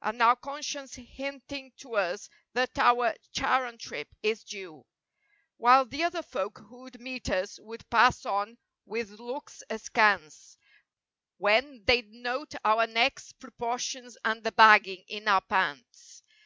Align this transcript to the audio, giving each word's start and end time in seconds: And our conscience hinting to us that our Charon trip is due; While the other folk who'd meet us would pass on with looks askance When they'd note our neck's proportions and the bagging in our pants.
And 0.00 0.22
our 0.22 0.36
conscience 0.36 0.94
hinting 0.94 1.70
to 1.76 1.96
us 1.96 2.30
that 2.54 2.78
our 2.78 3.14
Charon 3.32 3.76
trip 3.76 4.08
is 4.22 4.42
due; 4.42 4.86
While 5.58 5.84
the 5.84 6.04
other 6.04 6.22
folk 6.22 6.56
who'd 6.70 6.98
meet 6.98 7.28
us 7.28 7.60
would 7.60 7.90
pass 7.90 8.24
on 8.24 8.56
with 8.86 9.20
looks 9.20 9.62
askance 9.68 10.56
When 11.36 11.84
they'd 11.84 12.10
note 12.10 12.54
our 12.64 12.86
neck's 12.86 13.32
proportions 13.32 14.16
and 14.24 14.42
the 14.42 14.52
bagging 14.52 15.04
in 15.06 15.28
our 15.28 15.42
pants. 15.42 16.22